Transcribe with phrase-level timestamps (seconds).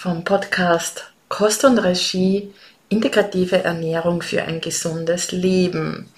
[0.00, 2.54] vom Podcast Kost und Regie
[2.88, 6.08] Integrative Ernährung für ein gesundes Leben.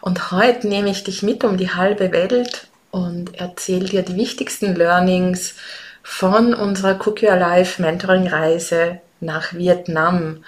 [0.00, 4.74] Und heute nehme ich dich mit um die halbe Welt und erzähle dir die wichtigsten
[4.74, 5.54] Learnings
[6.02, 10.44] von unserer Cook Your Life Mentoring Reise nach Vietnam,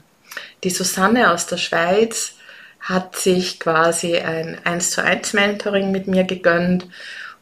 [0.65, 2.35] Die Susanne aus der Schweiz
[2.81, 6.87] hat sich quasi ein 1 zu 1 Mentoring mit mir gegönnt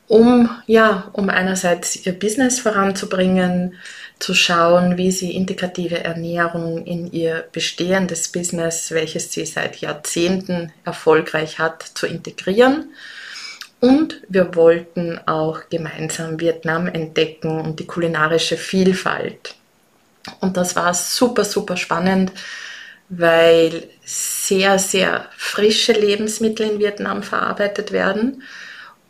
[0.08, 3.74] um, ja, um einerseits ihr Business voranzubringen,
[4.18, 11.58] zu schauen, wie sie integrative Ernährung in ihr bestehendes Business, welches sie seit Jahrzehnten erfolgreich
[11.58, 12.92] hat, zu integrieren.
[13.80, 19.54] Und wir wollten auch gemeinsam Vietnam entdecken und die kulinarische Vielfalt.
[20.40, 22.32] Und das war super, super spannend,
[23.10, 28.42] weil sehr, sehr frische Lebensmittel in Vietnam verarbeitet werden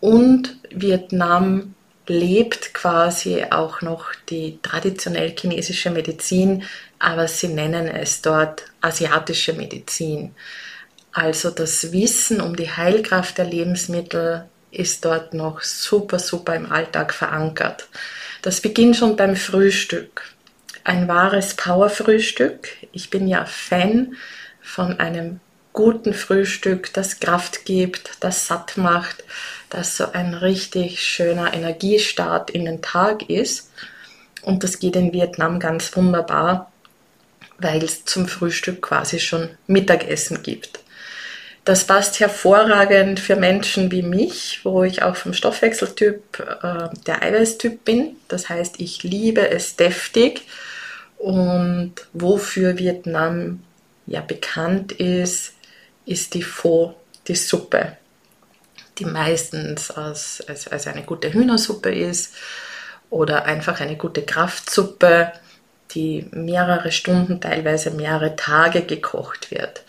[0.00, 1.75] und Vietnam
[2.08, 6.64] lebt quasi auch noch die traditionell chinesische Medizin,
[6.98, 10.34] aber sie nennen es dort asiatische Medizin.
[11.12, 17.14] Also das Wissen um die Heilkraft der Lebensmittel ist dort noch super, super im Alltag
[17.14, 17.88] verankert.
[18.42, 20.22] Das beginnt schon beim Frühstück.
[20.84, 22.68] Ein wahres Powerfrühstück.
[22.92, 24.16] Ich bin ja Fan
[24.60, 25.40] von einem
[25.72, 29.24] guten Frühstück, das Kraft gibt, das satt macht,
[29.70, 33.70] das so ein richtig schöner Energiestart in den Tag ist.
[34.42, 36.70] Und das geht in Vietnam ganz wunderbar,
[37.58, 40.80] weil es zum Frühstück quasi schon Mittagessen gibt.
[41.64, 46.22] Das passt hervorragend für Menschen wie mich, wo ich auch vom Stoffwechseltyp
[46.62, 48.16] äh, der Eiweißtyp bin.
[48.28, 50.42] Das heißt, ich liebe es deftig
[51.18, 53.64] und wofür Vietnam
[54.06, 55.54] ja bekannt ist,
[56.04, 56.94] ist die Pho,
[57.26, 57.96] die Suppe
[58.98, 62.34] die meistens als, als, als eine gute Hühnersuppe ist
[63.10, 65.32] oder einfach eine gute Kraftsuppe,
[65.92, 69.82] die mehrere Stunden, teilweise mehrere Tage gekocht wird.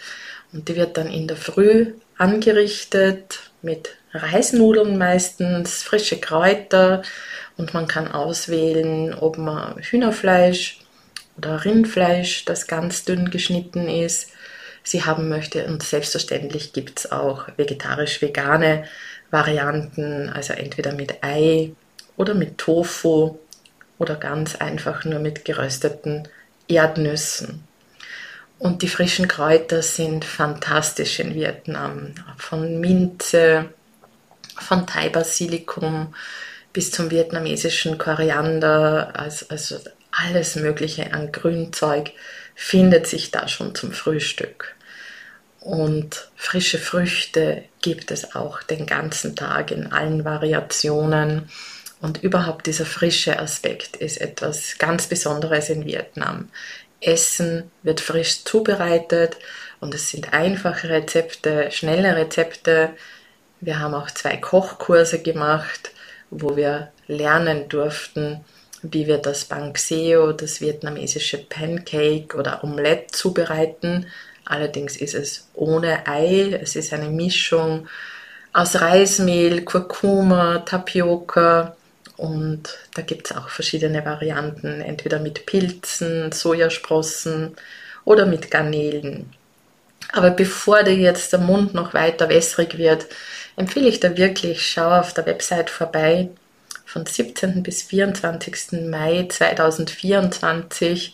[0.54, 7.02] Und die wird dann in der Früh angerichtet mit Reisnudeln meistens, frische Kräuter
[7.58, 10.80] und man kann auswählen, ob man Hühnerfleisch
[11.38, 14.32] oder Rindfleisch, das ganz dünn geschnitten ist,
[14.90, 15.66] sie haben möchte.
[15.66, 18.86] Und selbstverständlich gibt es auch vegetarisch-vegane
[19.32, 21.72] Varianten, also entweder mit Ei
[22.16, 23.38] oder mit Tofu
[23.98, 26.28] oder ganz einfach nur mit gerösteten
[26.68, 27.64] Erdnüssen.
[28.60, 32.14] Und die frischen Kräuter sind fantastisch in Vietnam.
[32.38, 33.70] Von Minze,
[34.60, 36.16] von Thai Basilikum
[36.74, 39.78] bis zum vietnamesischen Koriander, also, also
[40.12, 42.12] alles Mögliche an Grünzeug
[42.56, 44.76] findet sich da schon zum Frühstück.
[45.68, 51.50] Und frische Früchte gibt es auch den ganzen Tag in allen Variationen.
[52.00, 56.48] Und überhaupt dieser frische Aspekt ist etwas ganz Besonderes in Vietnam.
[57.02, 59.36] Essen wird frisch zubereitet
[59.82, 62.92] und es sind einfache Rezepte, schnelle Rezepte.
[63.60, 65.92] Wir haben auch zwei Kochkurse gemacht,
[66.30, 68.40] wo wir lernen durften,
[68.84, 74.06] wie wir das Bang Seo, das vietnamesische Pancake oder Omelette zubereiten.
[74.48, 76.58] Allerdings ist es ohne Ei.
[76.62, 77.88] Es ist eine Mischung
[78.54, 81.76] aus Reismehl, Kurkuma, Tapioca
[82.16, 87.56] und da gibt es auch verschiedene Varianten, entweder mit Pilzen, Sojasprossen
[88.06, 89.32] oder mit Garnelen.
[90.14, 93.06] Aber bevor dir jetzt der Mund noch weiter wässrig wird,
[93.58, 96.30] empfehle ich dir wirklich, schau auf der Website vorbei
[96.86, 97.62] von 17.
[97.62, 98.88] bis 24.
[98.90, 101.14] Mai 2024.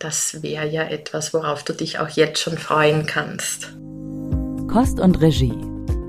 [0.00, 3.68] Das wäre ja etwas, worauf du dich auch jetzt schon freuen kannst.
[4.66, 5.52] Kost und Regie.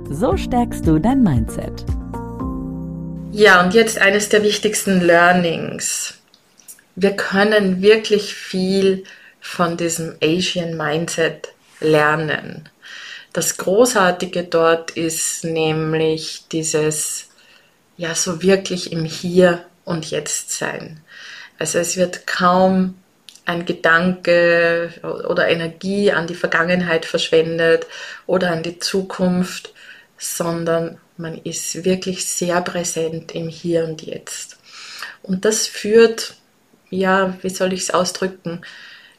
[0.09, 1.83] So stärkst du dein Mindset.
[3.33, 6.13] Ja, und jetzt eines der wichtigsten Learnings.
[6.95, 9.03] Wir können wirklich viel
[9.41, 11.49] von diesem Asian Mindset
[11.81, 12.69] lernen.
[13.33, 17.27] Das Großartige dort ist nämlich dieses,
[17.97, 21.01] ja, so wirklich im Hier und Jetzt sein.
[21.59, 22.95] Also es wird kaum
[23.51, 27.86] ein Gedanke oder Energie an die Vergangenheit verschwendet
[28.25, 29.74] oder an die Zukunft,
[30.18, 34.57] sondern man ist wirklich sehr präsent im Hier und Jetzt.
[35.21, 36.36] Und das führt,
[36.89, 38.62] ja, wie soll ich es ausdrücken?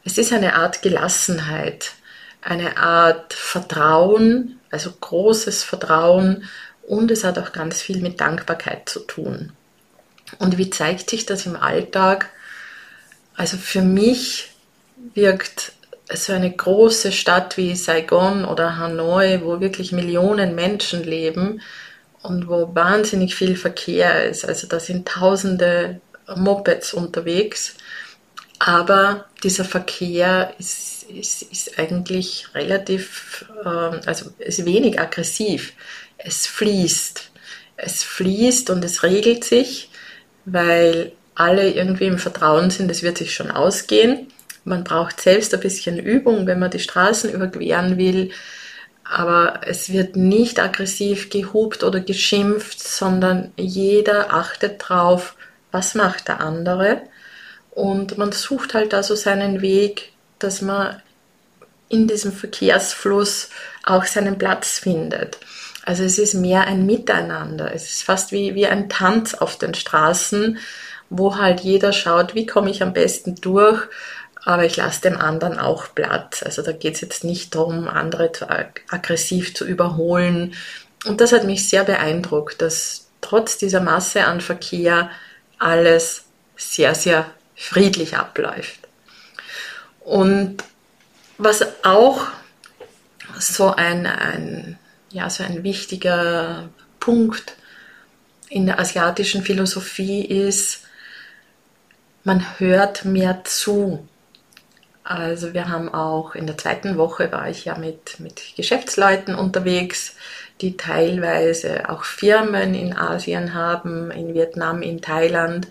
[0.03, 1.91] Es ist eine Art Gelassenheit,
[2.41, 6.43] eine Art Vertrauen, also großes Vertrauen
[6.81, 9.53] und es hat auch ganz viel mit Dankbarkeit zu tun.
[10.39, 12.29] Und wie zeigt sich das im Alltag?
[13.35, 14.49] Also für mich
[15.13, 15.73] wirkt
[16.11, 21.61] so eine große Stadt wie Saigon oder Hanoi, wo wirklich Millionen Menschen leben
[22.21, 24.45] und wo wahnsinnig viel Verkehr ist.
[24.45, 26.01] Also da sind tausende
[26.35, 27.75] Mopeds unterwegs.
[28.59, 35.73] Aber dieser Verkehr ist, ist, ist eigentlich relativ, äh, also ist wenig aggressiv.
[36.17, 37.31] Es fließt.
[37.75, 39.89] Es fließt und es regelt sich,
[40.45, 44.27] weil alle irgendwie im Vertrauen sind, es wird sich schon ausgehen.
[44.65, 48.31] Man braucht selbst ein bisschen Übung, wenn man die Straßen überqueren will.
[49.03, 55.35] Aber es wird nicht aggressiv gehupt oder geschimpft, sondern jeder achtet drauf,
[55.71, 57.01] was macht der andere.
[57.71, 61.01] Und man sucht halt also seinen Weg, dass man
[61.89, 63.49] in diesem Verkehrsfluss
[63.83, 65.37] auch seinen Platz findet.
[65.85, 67.73] Also es ist mehr ein Miteinander.
[67.73, 70.57] Es ist fast wie, wie ein Tanz auf den Straßen,
[71.15, 73.87] wo halt jeder schaut, wie komme ich am besten durch,
[74.43, 76.41] aber ich lasse dem anderen auch Platz.
[76.41, 80.55] Also da geht es jetzt nicht darum, andere zu ag aggressiv zu überholen.
[81.05, 85.11] Und das hat mich sehr beeindruckt, dass trotz dieser Masse an Verkehr
[85.59, 86.25] alles
[86.57, 87.25] sehr, sehr
[87.55, 88.79] friedlich abläuft.
[89.99, 90.63] Und
[91.37, 92.25] was auch
[93.39, 94.79] so ein, ein,
[95.11, 96.69] ja, so ein wichtiger
[96.99, 97.55] Punkt
[98.49, 100.83] in der asiatischen Philosophie ist,
[102.23, 104.07] man hört mehr zu.
[105.03, 110.15] Also wir haben auch in der zweiten Woche war ich ja mit, mit Geschäftsleuten unterwegs,
[110.61, 115.67] die teilweise auch Firmen in Asien haben, in Vietnam, in Thailand.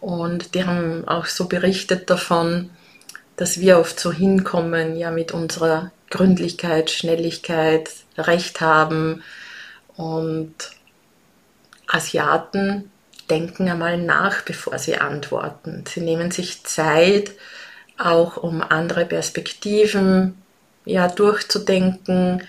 [0.00, 2.70] Und die haben auch so berichtet davon,
[3.36, 9.22] dass wir oft so hinkommen, ja mit unserer Gründlichkeit, Schnelligkeit, Recht haben.
[9.96, 10.54] Und
[11.86, 12.90] Asiaten
[13.30, 15.84] denken einmal nach, bevor sie antworten.
[15.88, 17.32] Sie nehmen sich Zeit,
[17.98, 20.40] auch um andere Perspektiven
[20.84, 22.42] ja, durchzudenken,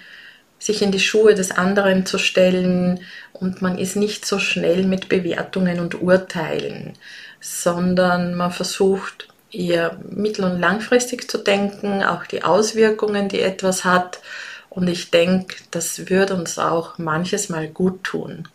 [0.59, 3.01] sich in die Schuhe des anderen zu stellen
[3.33, 6.93] und man ist nicht so schnell mit Bewertungen und Urteilen,
[7.39, 14.19] sondern man versucht eher mittel- und langfristig zu denken, auch die Auswirkungen, die etwas hat.
[14.77, 18.47] Und ich denke, das würde uns auch manches Mal gut tun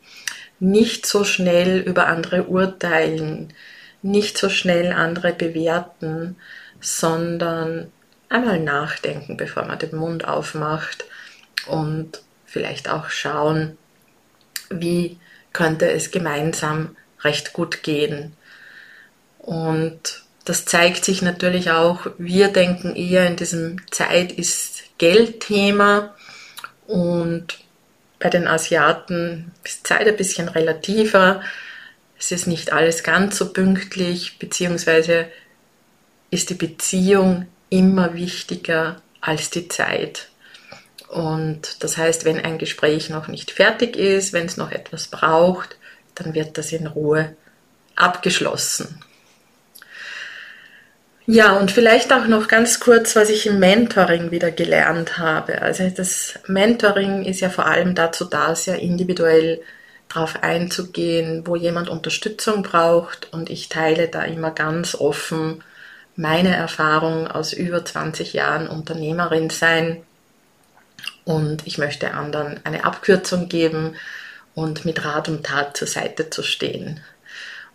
[0.63, 3.53] nicht so schnell über andere urteilen,
[4.01, 6.37] nicht so schnell andere bewerten,
[6.81, 7.91] sondern
[8.29, 11.05] einmal nachdenken, bevor man den Mund aufmacht
[11.67, 13.77] und vielleicht auch schauen,
[14.71, 15.19] wie
[15.53, 18.37] könnte es gemeinsam recht gut gehen.
[19.39, 26.15] Und das zeigt sich natürlich auch, wir denken eher in diesem Zeit ist Geld-Thema
[26.93, 27.47] und
[28.19, 31.41] bei den Asiaten ist Zeit ein bisschen relativer.
[32.19, 35.27] Es ist nicht alles ganz so pünktlich, beziehungsweise
[36.31, 40.29] ist die Beziehung immer wichtiger als die Zeit.
[41.09, 45.77] Und das heißt, wenn ein Gespräch noch nicht fertig ist, wenn es noch etwas braucht,
[46.15, 47.35] dann wird das in Ruhe
[47.97, 49.03] abgeschlossen.
[51.27, 55.63] Ja, und vielleicht auch noch ganz kurz, was ich im Mentoring wieder gelernt habe.
[55.63, 59.63] Also das Mentoring ist ja vor allem dazu da, sehr individuell
[60.09, 63.33] darauf einzugehen, wo jemand Unterstützung braucht.
[63.33, 65.63] Und ich teile da immer ganz offen
[66.17, 70.03] meine Erfahrung aus über 20 Jahren Unternehmerin sein.
[71.25, 73.95] Und ich möchte anderen eine Abkürzung geben
[74.55, 77.01] und mit Rat und Tat zur Seite zu stehen.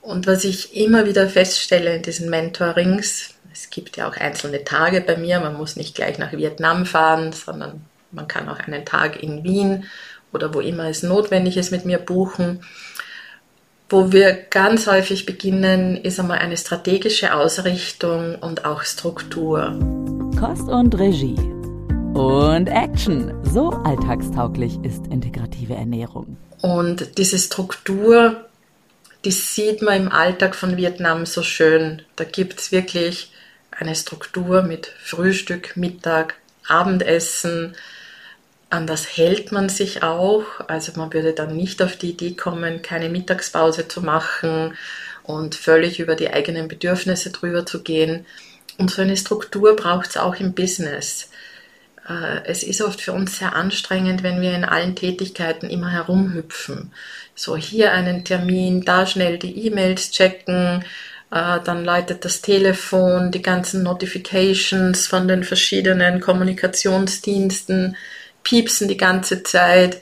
[0.02, 5.02] Und was ich immer wieder feststelle in diesen Mentorings, es gibt ja auch einzelne Tage
[5.02, 5.40] bei mir.
[5.40, 9.86] Man muss nicht gleich nach Vietnam fahren, sondern man kann auch einen Tag in Wien
[10.32, 12.62] oder wo immer es notwendig ist mit mir buchen.
[13.90, 19.80] Wo wir ganz häufig beginnen, ist einmal eine strategische Ausrichtung und auch Struktur.
[20.40, 21.38] Kost und Regie.
[22.14, 23.34] Und Action.
[23.44, 26.38] So alltagstauglich ist integrative Ernährung.
[26.62, 28.46] Und diese Struktur,
[29.26, 32.04] die sieht man im Alltag von Vietnam so schön.
[32.18, 33.32] Da gibt es wirklich
[33.80, 36.36] eine Struktur mit Frühstück, Mittag,
[36.68, 37.76] Abendessen,
[38.70, 40.44] an das hält man sich auch.
[40.68, 44.74] Also man würde dann nicht auf die Idee kommen, keine Mittagspause zu machen
[45.24, 48.26] und völlig über die eigenen Bedürfnisse drüber zu gehen.
[48.78, 51.30] Und so eine Struktur braucht es auch im Business.
[52.08, 56.92] Äh, es ist oft für uns sehr anstrengend, wenn wir in allen Tätigkeiten immer herumhüpfen.
[57.36, 60.84] So hier einen Termin, da schnell die E-Mails checken,
[61.30, 67.98] dann läutet das Telefon, die ganzen Notifications von den verschiedenen Kommunikationsdiensten
[68.44, 70.02] piepsen die ganze Zeit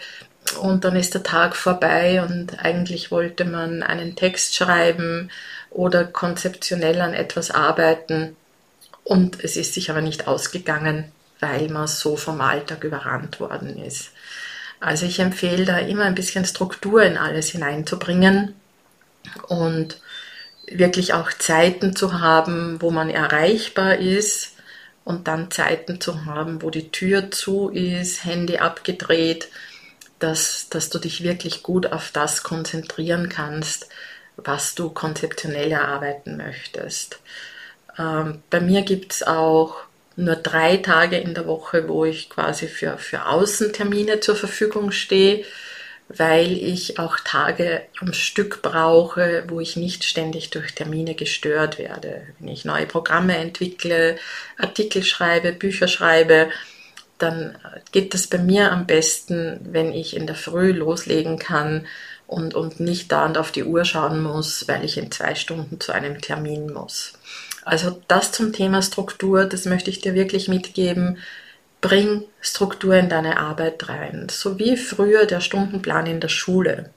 [0.62, 5.32] und dann ist der Tag vorbei und eigentlich wollte man einen Text schreiben
[5.72, 8.36] oder konzeptionell an etwas arbeiten
[9.04, 14.12] und es ist sich aber nicht ausgegangen, weil man so vom Alltag überrannt worden ist.
[14.80, 18.54] Also ich empfehle da immer ein bisschen Struktur in alles hineinzubringen
[19.48, 19.98] und
[20.68, 24.54] wirklich auch Zeiten zu haben, wo man erreichbar ist
[25.04, 29.50] und dann Zeiten zu haben, wo die Tür zu ist, Handy abgedreht,
[30.20, 33.90] dass, dass du dich wirklich gut auf das konzentrieren kannst,
[34.38, 37.20] was du konzeptionell erarbeiten möchtest.
[37.98, 39.76] Ähm, bei mir gibt es auch
[40.16, 45.46] nur drei Tage in der Woche, wo ich quasi für, für Außentermine zur Verfügung stehe
[46.08, 52.28] weil ich auch Tage am Stück brauche, wo ich nicht ständig durch Termine gestört werde.
[52.40, 54.18] Wenn ich neue Programme entwickle,
[54.58, 56.50] Artikel schreibe, Bücher schreibe,
[57.18, 57.58] dann
[57.92, 61.88] geht das bei mir am besten, wenn ich in der Früh loslegen kann
[62.28, 65.92] und, und nicht dauernd auf die Uhr schauen muss, weil ich in zwei Stunden zu
[65.92, 67.14] einem Termin muss.
[67.64, 71.18] Also das zum Thema Struktur, das möchte ich dir wirklich mitgeben
[71.86, 76.90] bring Struktur in deine Arbeit rein, so wie früher der Stundenplan in der Schule.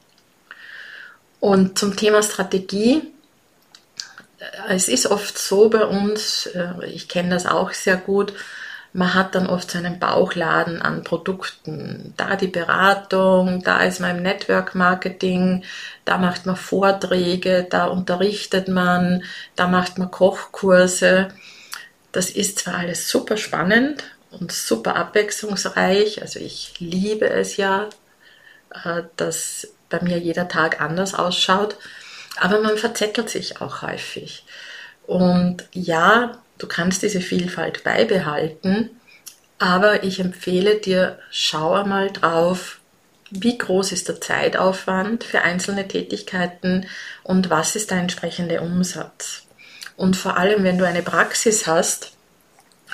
[1.41, 3.03] Und zum Thema Strategie,
[4.39, 8.33] äh, es ist oft so bei uns, äh, ich kenne das auch sehr gut,
[8.95, 12.15] man hat dann oft seinen Bauchladen an Produkten.
[12.17, 15.65] Da die Beratung, da ist man im Network Marketing,
[16.07, 19.23] da macht man Vorträge, da unterrichtet man,
[19.55, 21.29] da macht man Kochkurse.
[22.13, 26.23] Das ist zwar alles super spannend und super abwechslungsreich.
[26.23, 27.89] Also ich liebe es ja,
[28.85, 31.77] äh, dass bei mir jeder Tag anders ausschaut.
[32.37, 34.45] Aber man verzettelt sich auch häufig.
[35.07, 38.91] Und ja, du kannst diese Vielfalt beibehalten,
[39.59, 42.79] aber ich empfehle dir, schau einmal drauf,
[43.31, 46.87] wie groß ist der Zeitaufwand für einzelne Tätigkeiten
[47.25, 49.45] und was ist der entsprechende Umsatz.
[49.97, 52.13] Und vor allem, wenn du eine Praxis hast,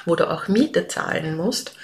[0.04, 1.74] wo du auch Miete zahlen musst.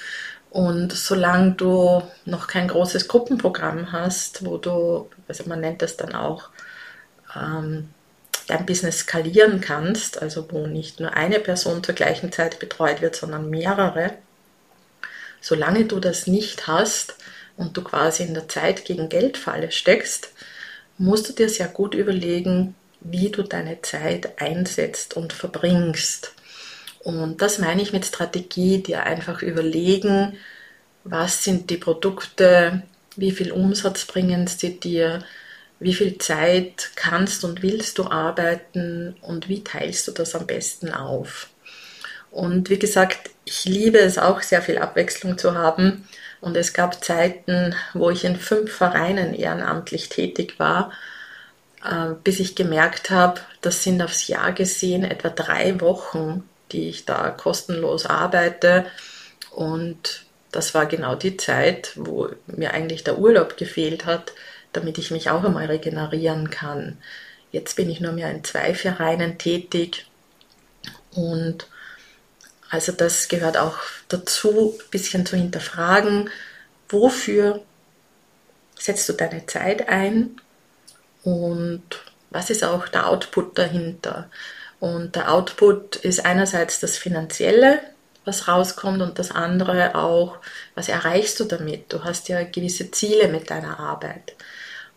[0.50, 6.14] Und solange du noch kein großes Gruppenprogramm hast, wo du, also man nennt das dann
[6.14, 6.50] auch,
[7.36, 7.88] ähm,
[8.48, 13.14] dein Business skalieren kannst, also wo nicht nur eine Person zur gleichen Zeit betreut wird,
[13.14, 14.14] sondern mehrere,
[15.40, 17.14] solange du das nicht hast
[17.56, 20.32] und du quasi in der Zeit gegen Geldfalle steckst,
[20.98, 26.32] musst du dir sehr gut überlegen, wie du deine Zeit einsetzt und verbringst.
[27.00, 30.36] Und das meine ich mit Strategie, dir einfach überlegen,
[31.04, 32.82] was sind die Produkte,
[33.16, 35.24] wie viel Umsatz bringen sie dir,
[35.78, 40.92] wie viel Zeit kannst und willst du arbeiten und wie teilst du das am besten
[40.92, 41.48] auf.
[42.30, 46.08] Und wie gesagt, ich liebe es auch, sehr viel Abwechslung zu haben.
[46.40, 50.92] Und es gab Zeiten, wo ich in fünf Vereinen ehrenamtlich tätig war,
[51.84, 57.04] äh, bis ich gemerkt habe, das sind aufs Jahr gesehen etwa drei Wochen, die ich
[57.04, 58.86] da kostenlos arbeite.
[59.50, 64.32] Und das war genau die Zeit, wo mir eigentlich der Urlaub gefehlt hat,
[64.72, 66.98] damit ich mich auch einmal regenerieren kann.
[67.52, 70.06] Jetzt bin ich nur mehr in zwei Vereinen tätig
[71.14, 71.66] und
[72.70, 76.30] also das gehört auch dazu, ein bisschen zu hinterfragen,
[76.88, 77.62] wofür
[78.78, 80.40] setzt du deine Zeit ein
[81.24, 81.82] und
[82.30, 84.30] was ist auch der Output dahinter.
[84.80, 87.80] Und der Output ist einerseits das Finanzielle,
[88.24, 90.38] was rauskommt, und das andere auch,
[90.74, 91.92] was erreichst du damit?
[91.92, 94.34] Du hast ja gewisse Ziele mit deiner Arbeit.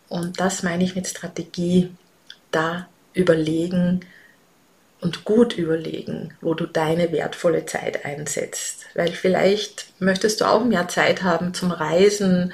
[0.10, 1.92] Und das meine ich mit Strategie,
[2.52, 4.02] da überlegen
[5.02, 8.86] und gut überlegen, wo du deine wertvolle Zeit einsetzt.
[8.96, 12.54] Weil vielleicht möchtest du auch mehr Zeit haben zum Reisen,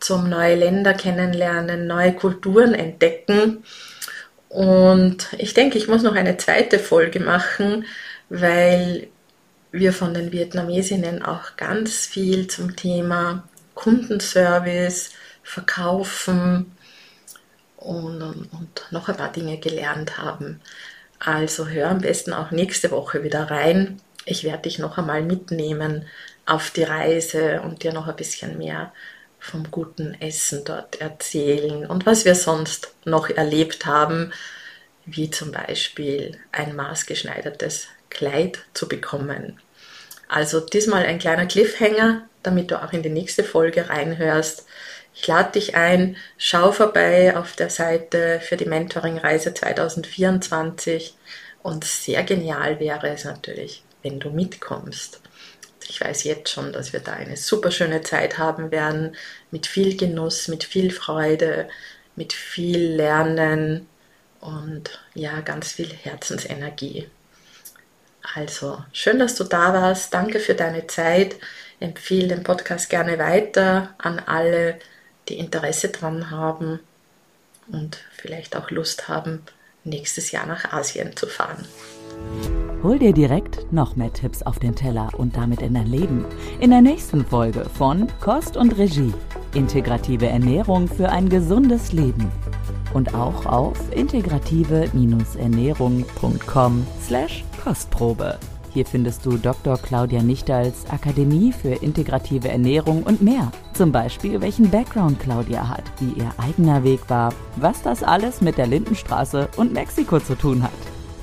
[0.00, 3.64] zum neue Länder kennenlernen, neue Kulturen entdecken.
[4.56, 7.84] Und ich denke, ich muss noch eine zweite Folge machen,
[8.30, 9.08] weil
[9.70, 15.10] wir von den Vietnamesinnen auch ganz viel zum Thema Kundenservice,
[15.42, 16.72] Verkaufen
[17.76, 20.62] und, und noch ein paar Dinge gelernt haben.
[21.18, 24.00] Also hör am besten auch nächste Woche wieder rein.
[24.24, 26.06] Ich werde dich noch einmal mitnehmen
[26.46, 28.90] auf die Reise und dir noch ein bisschen mehr
[29.46, 34.32] vom guten Essen dort erzählen und was wir sonst noch erlebt haben,
[35.04, 39.60] wie zum Beispiel ein maßgeschneidertes Kleid zu bekommen.
[40.28, 44.66] Also diesmal ein kleiner Cliffhanger, damit du auch in die nächste Folge reinhörst.
[45.14, 51.14] Ich lade dich ein, schau vorbei auf der Seite für die Mentoring-Reise 2024
[51.62, 55.20] und sehr genial wäre es natürlich, wenn du mitkommst.
[55.88, 59.16] Ich weiß jetzt schon, dass wir da eine super schöne Zeit haben werden,
[59.50, 61.68] mit viel Genuss, mit viel Freude,
[62.16, 63.86] mit viel Lernen
[64.40, 67.08] und ja, ganz viel Herzensenergie.
[68.34, 70.12] Also, schön, dass du da warst.
[70.12, 71.36] Danke für deine Zeit.
[71.78, 74.78] Empfehle den Podcast gerne weiter an alle,
[75.28, 76.80] die Interesse dran haben
[77.68, 79.42] und vielleicht auch Lust haben,
[79.84, 81.66] nächstes Jahr nach Asien zu fahren.
[82.82, 86.24] Hol dir direkt noch mehr Tipps auf den Teller und damit in dein Leben.
[86.60, 89.12] In der nächsten Folge von Kost und Regie.
[89.54, 92.30] Integrative Ernährung für ein gesundes Leben.
[92.94, 98.38] Und auch auf integrative-ernährung.com slash Kostprobe.
[98.70, 99.78] Hier findest du Dr.
[99.78, 103.50] Claudia Nichtals Akademie für integrative Ernährung und mehr.
[103.72, 108.58] Zum Beispiel, welchen Background Claudia hat, wie ihr eigener Weg war, was das alles mit
[108.58, 110.72] der Lindenstraße und Mexiko zu tun hat.